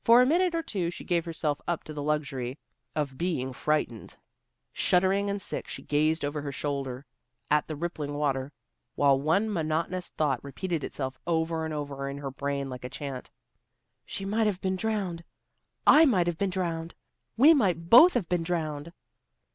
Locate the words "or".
0.54-0.62